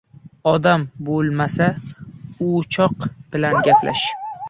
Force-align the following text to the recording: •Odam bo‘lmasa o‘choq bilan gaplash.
•Odam 0.51 0.85
bo‘lmasa 1.09 1.69
o‘choq 2.49 3.09
bilan 3.37 3.63
gaplash. 3.71 4.13